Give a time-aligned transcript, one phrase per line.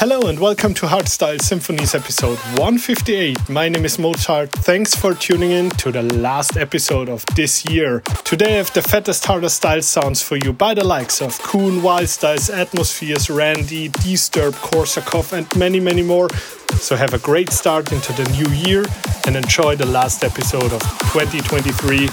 [0.00, 3.50] Hello and welcome to Hardstyle Symphonies episode 158.
[3.50, 4.48] My name is Mozhart.
[4.50, 8.00] Thanks for tuning in to the last episode of this year.
[8.24, 11.82] Today I have the fattest harder style sounds for you by the likes of Coone,
[11.82, 16.30] Wild Styles, Atmozfears, Ran-D, D-Sturb, Korsakov, and many, many more.
[16.76, 18.86] So have a great start into the new year
[19.26, 20.80] and enjoy the last episode of
[21.12, 22.06] 2023.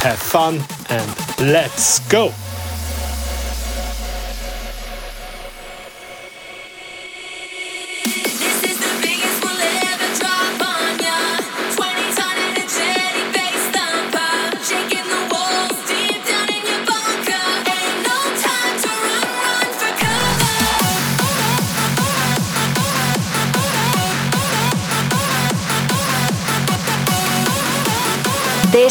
[0.00, 2.32] Have fun and let's go!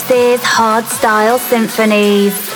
[0.08, 2.53] This is Hardstyle Symphonies.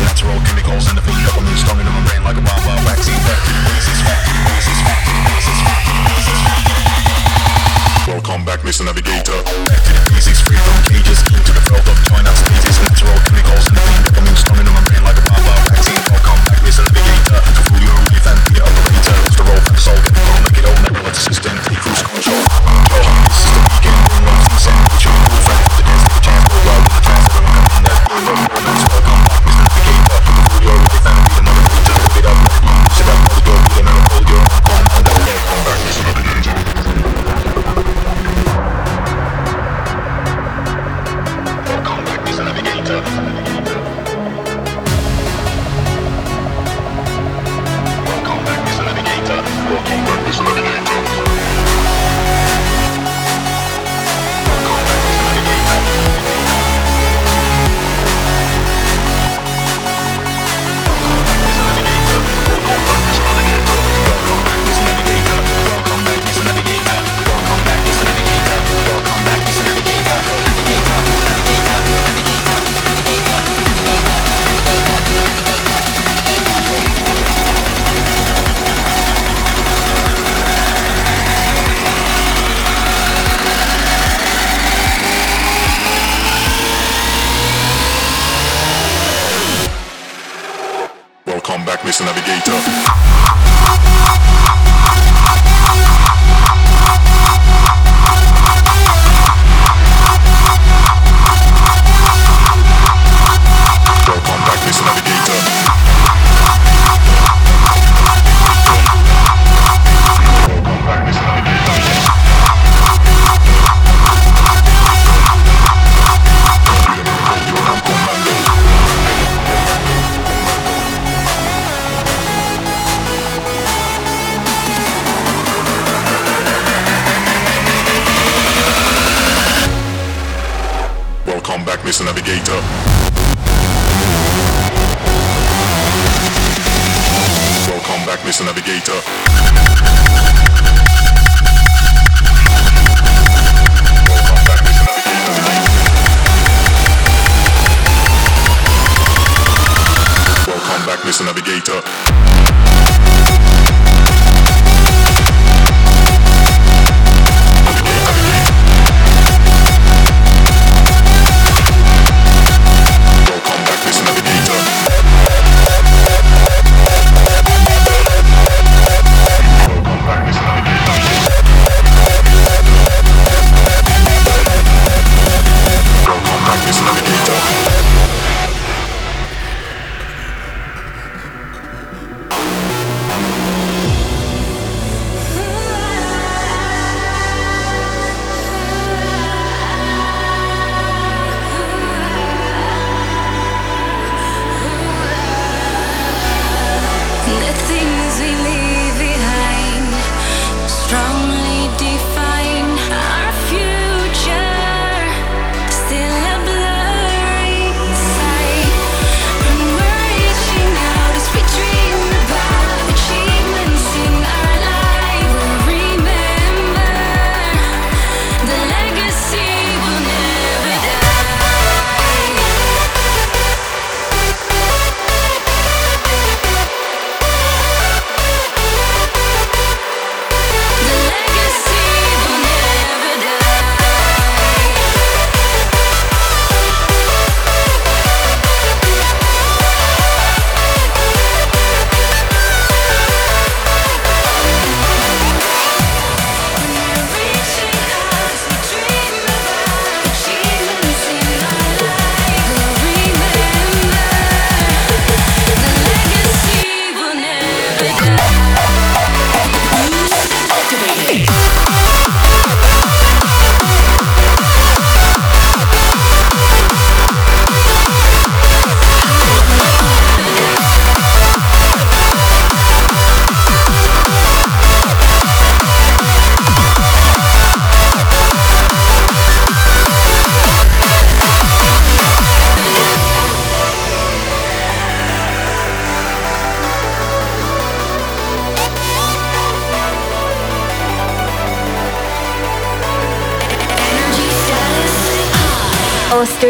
[0.00, 1.14] natural chemicals in the food
[1.86, 2.42] in my brain like a
[8.06, 8.84] Welcome back, Mr.
[8.84, 9.42] Navigator.
[9.66, 10.42] Back to the easiest
[10.86, 12.45] cages, into the world of China's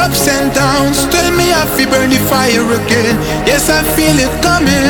[0.00, 3.16] ups and downs Tell me I feel burn the fire again.
[3.44, 4.88] Yes, I feel it coming.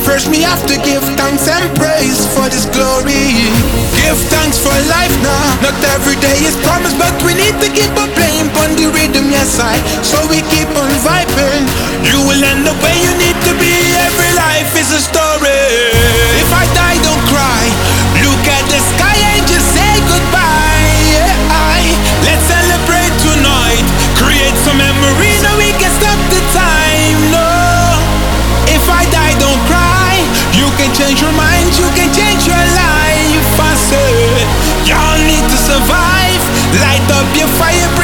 [0.00, 3.32] First me have to give thanks and praise for this glory.
[3.96, 5.44] Give thanks for life now.
[5.64, 9.28] Not every day is promised But we need to keep on playing on the rhythm,
[9.28, 9.76] yes I.
[10.04, 11.64] So we keep on vibing.
[12.04, 13.72] You will end up where you need to be.
[14.08, 15.64] Every life is a story.
[16.40, 17.64] If I die, don't cry.
[18.24, 19.13] Look at the sky.
[31.14, 33.96] change your mind, you can change your life faster.
[34.84, 36.42] Y'all need to survive.
[36.80, 38.03] Light up your fire.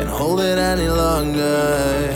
[0.00, 2.08] Can't hold it any longer.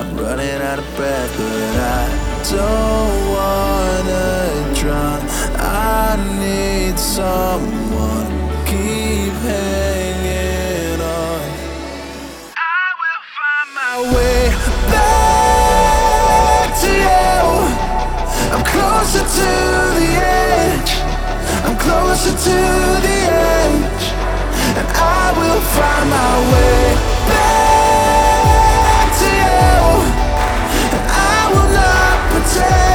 [0.00, 2.02] I'm running out of breath, but I
[2.50, 5.20] don't wanna drown.
[5.54, 8.26] I need someone.
[8.26, 11.42] to Keep hanging on.
[12.56, 14.40] I will find my way
[14.90, 17.38] back to you.
[18.50, 19.50] I'm closer to
[20.00, 20.10] the
[20.42, 20.92] edge.
[21.66, 22.56] I'm closer to
[23.06, 23.99] the edge.
[24.88, 26.94] I will find my way
[27.30, 29.80] back to you,
[30.94, 32.89] and I will not pretend.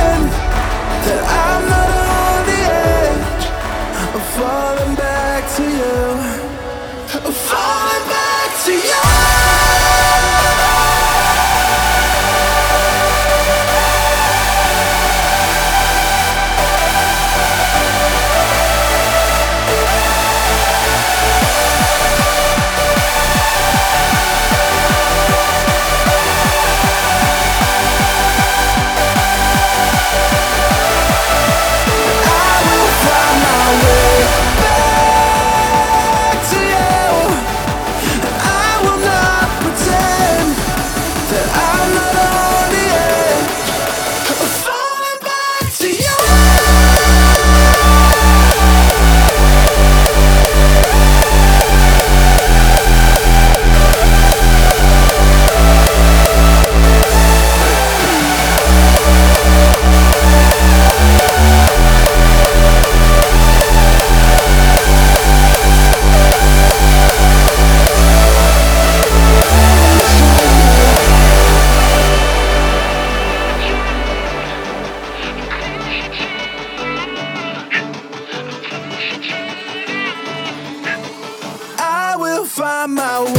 [82.88, 83.35] my way.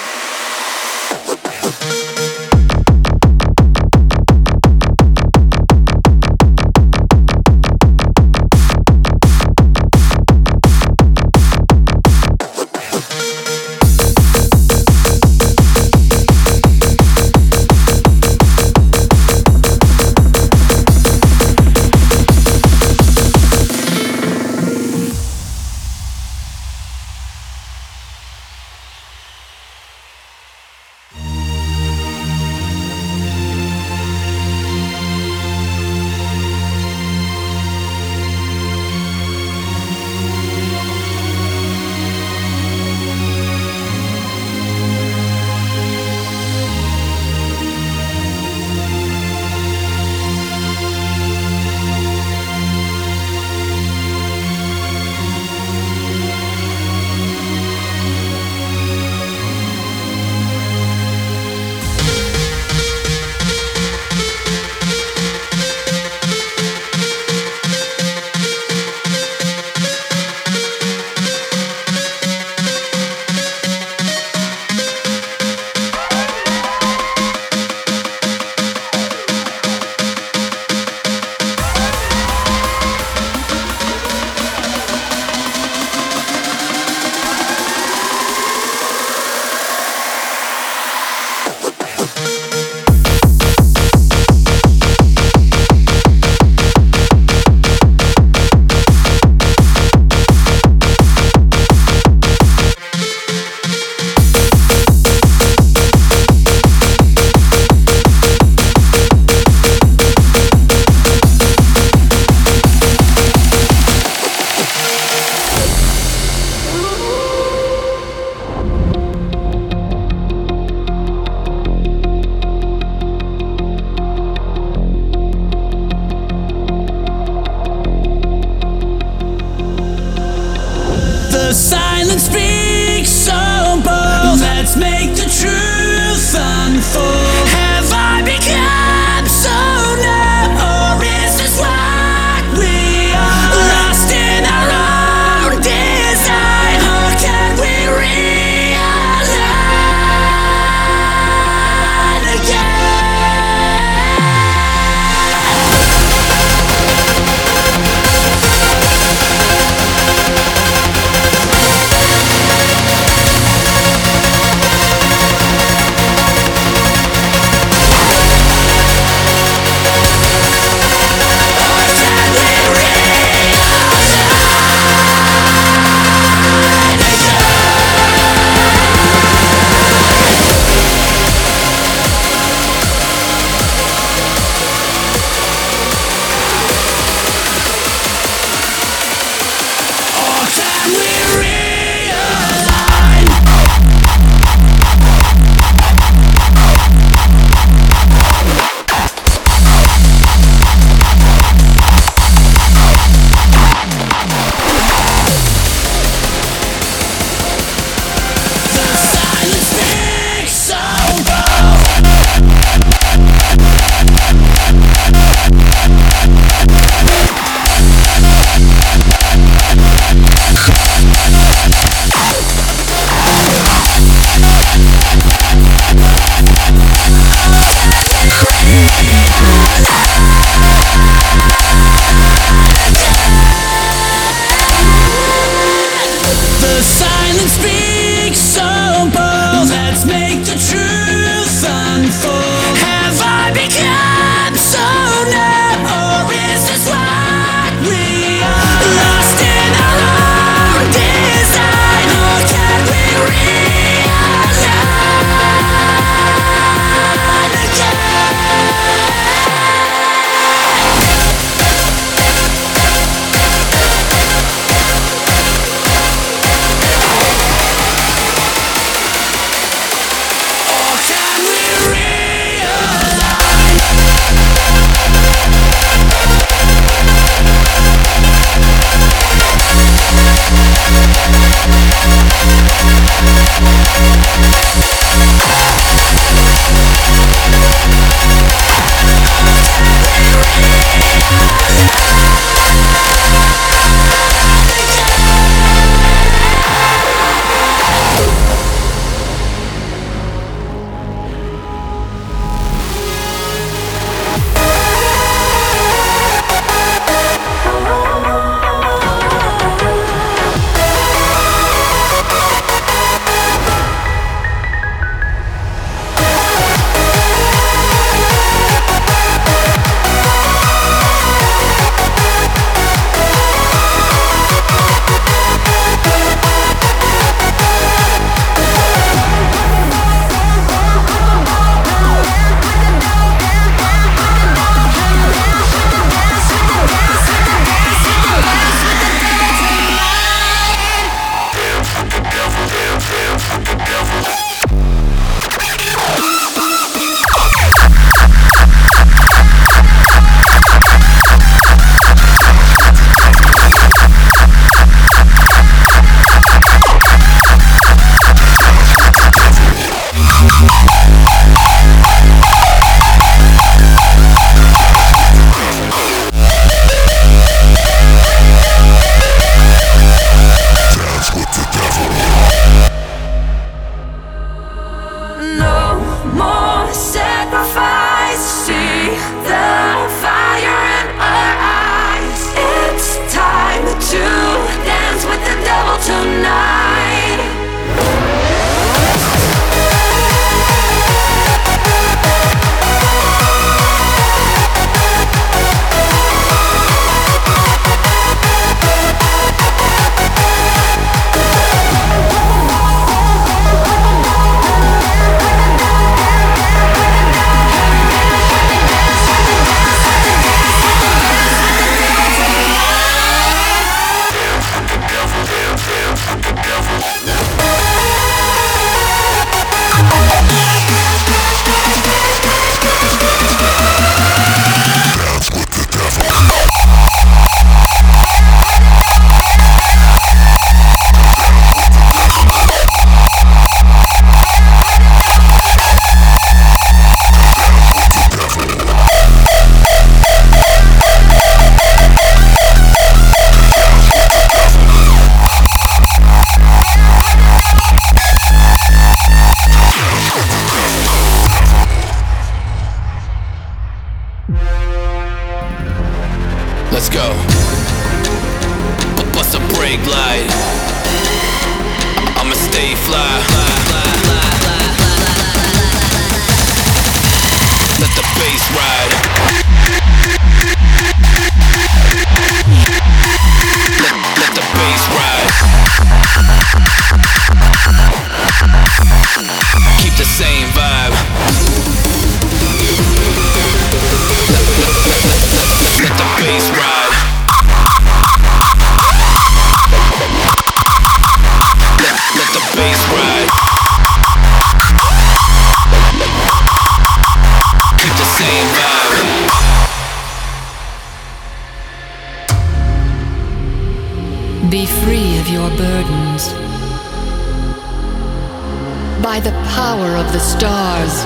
[510.33, 511.25] the stars.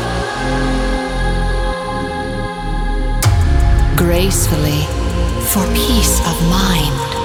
[3.96, 4.82] Gracefully,
[5.46, 7.15] for peace of mind.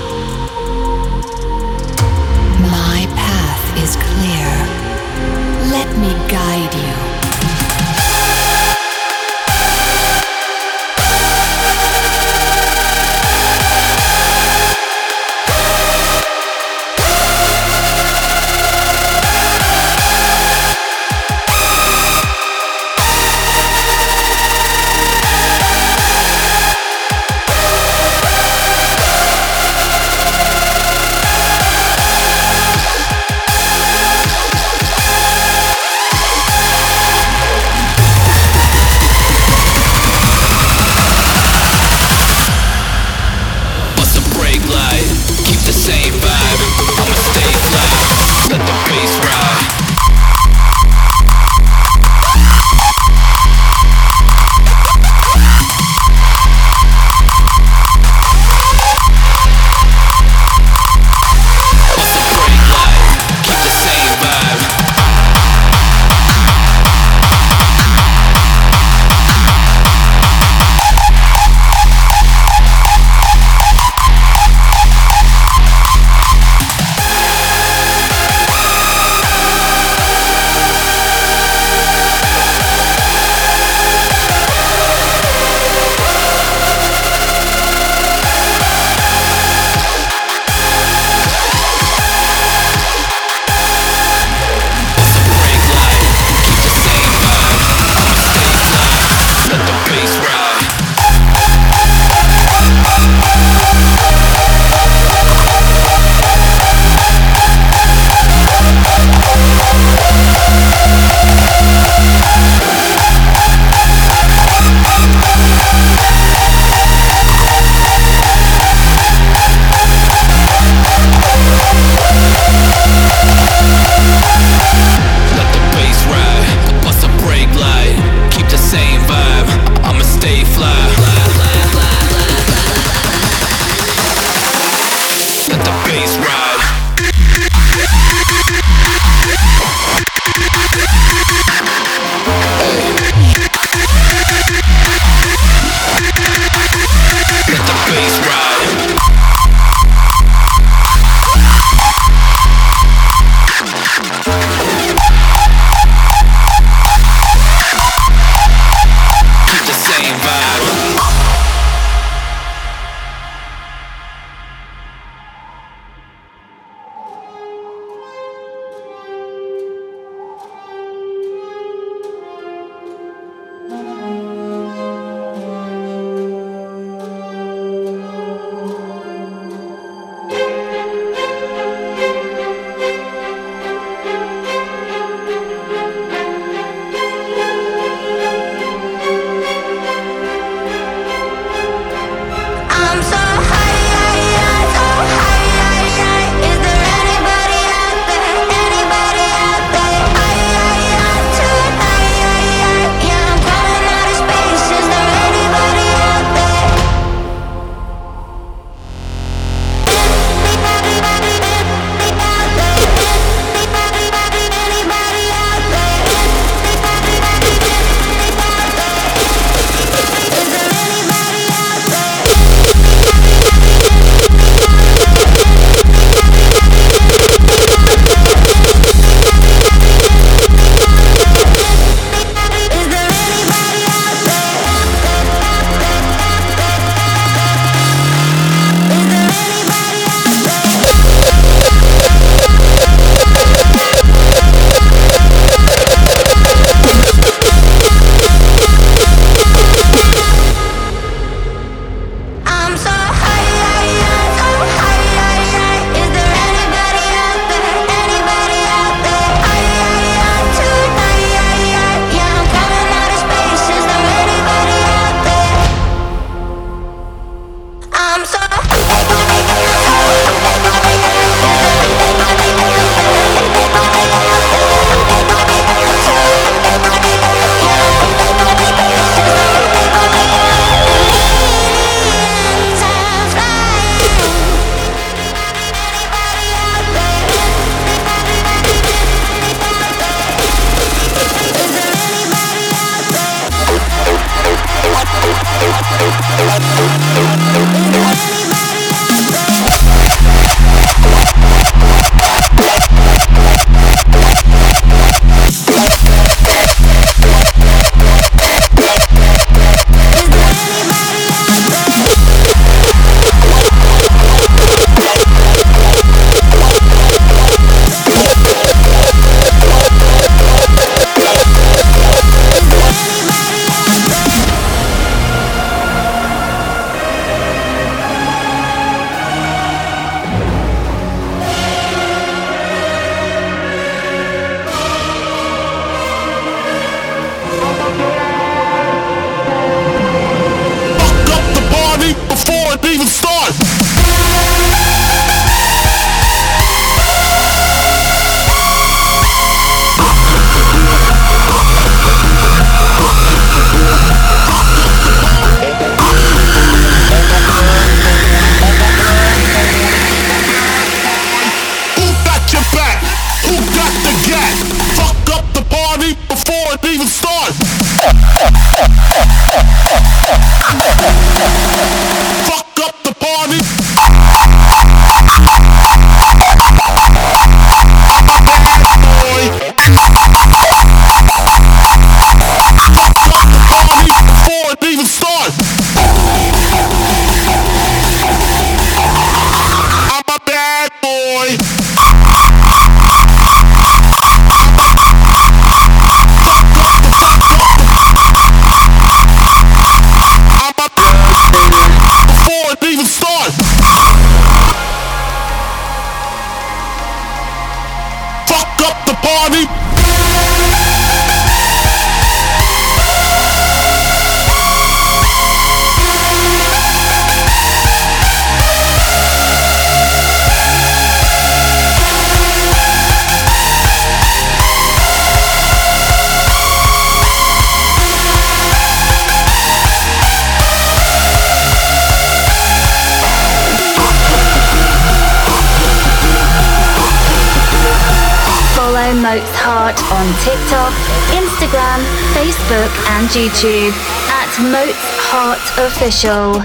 [440.22, 440.94] on TikTok,
[441.34, 442.00] Instagram,
[442.38, 443.92] Facebook, and YouTube
[444.30, 446.62] at Moat Heart Official.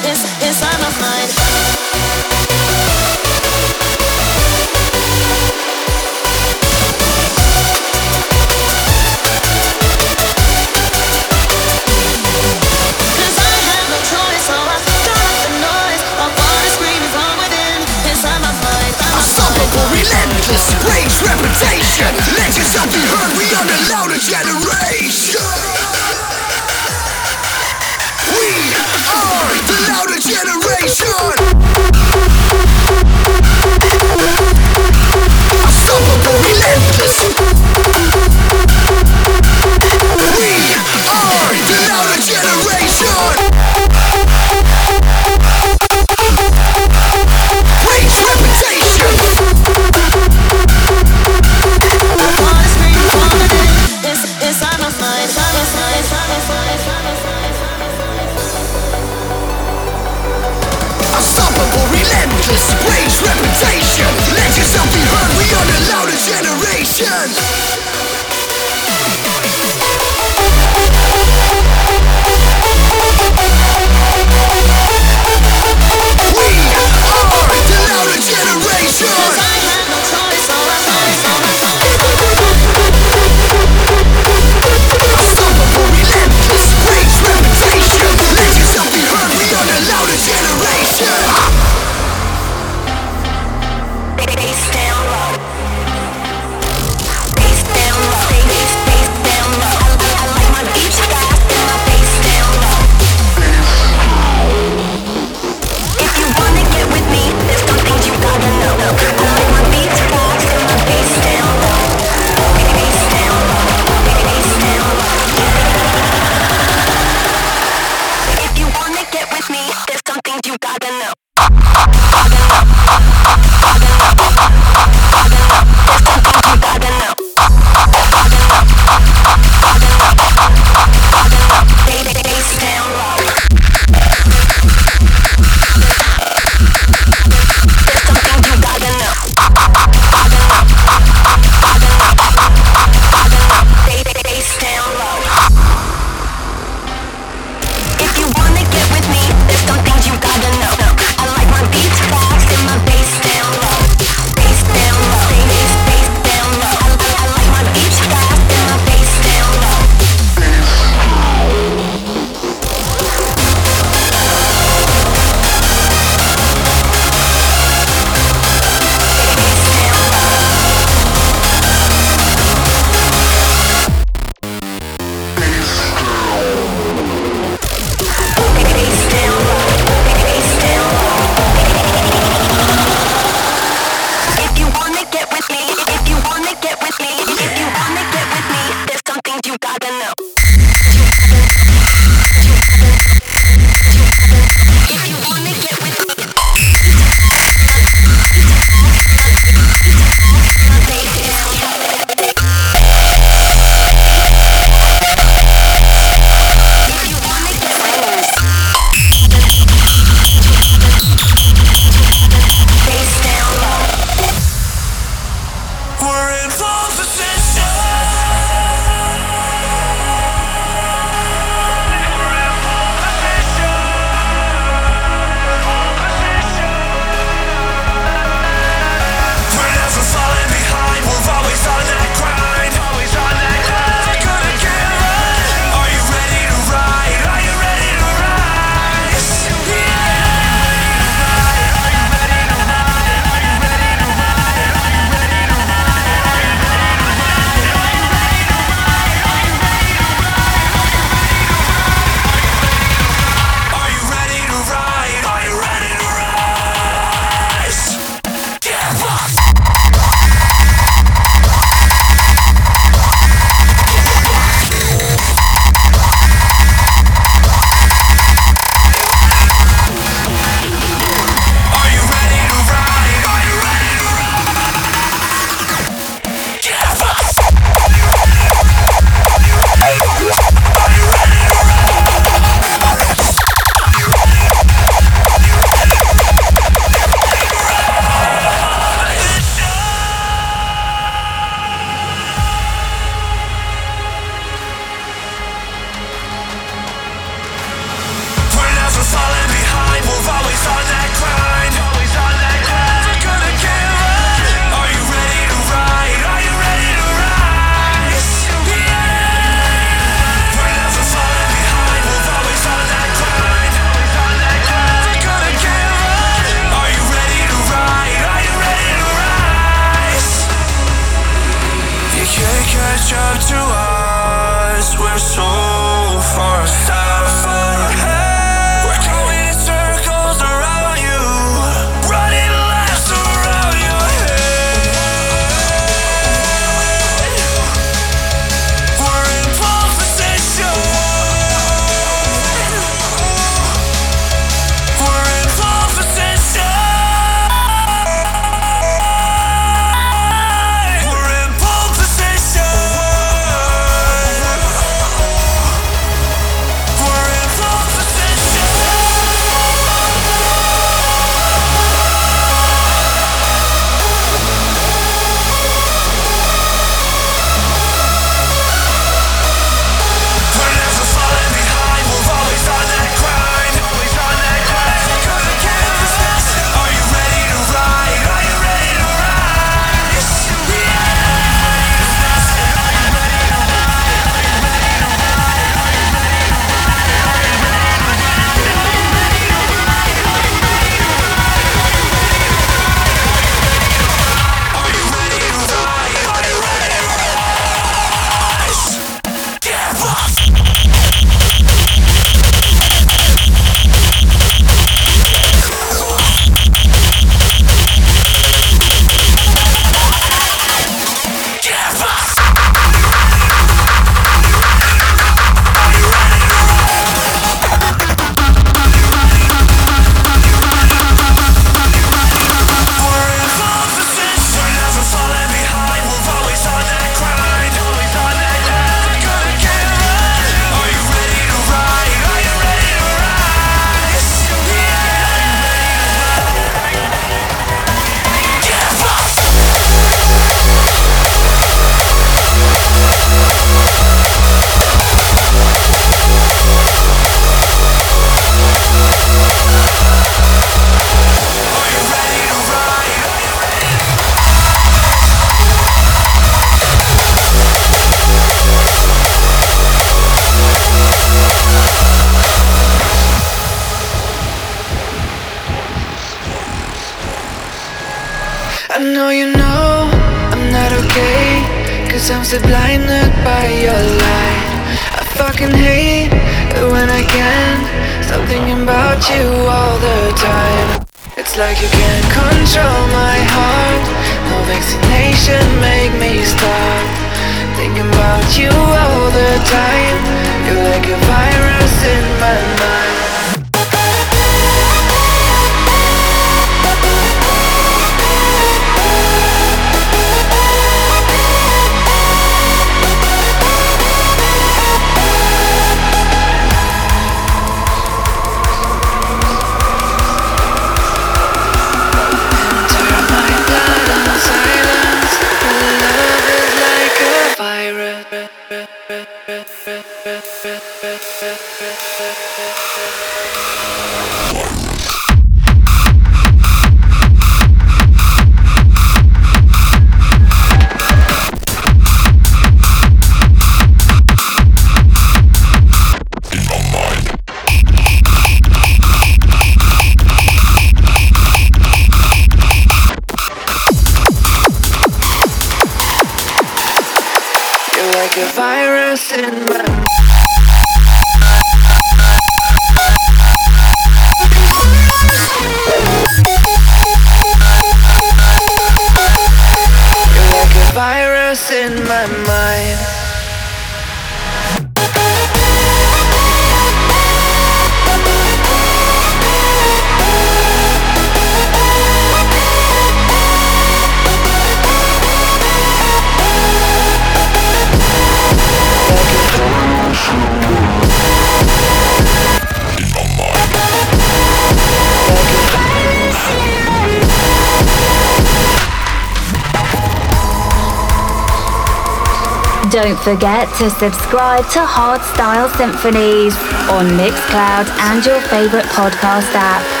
[593.11, 596.55] Don't forget to subscribe to Hardstyle Symphonies
[596.89, 600.00] on Mixcloud and your favorite podcast app.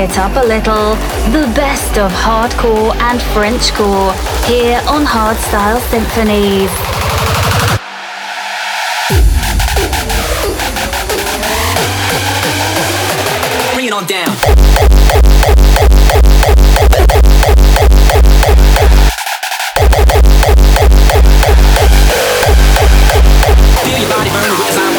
[0.00, 0.94] It up a little.
[1.30, 4.14] The best of hardcore and Frenchcore
[4.46, 6.70] here on Hardstyle Symphonies.
[13.74, 14.36] Bring it on down.
[23.84, 24.90] Feel your body as I.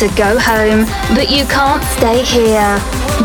[0.00, 2.78] to go home, but you can't stay here.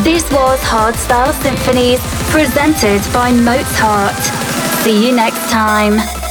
[0.04, 2.02] This was Hardstyle Symphonies
[2.32, 4.14] presented by Mozhart.
[4.84, 6.25] See you next time.